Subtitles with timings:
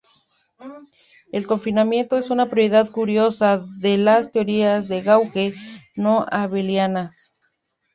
[1.31, 5.53] El confinamiento es una propiedad curiosa de las teorías de gauge
[5.95, 7.35] no-abelianas.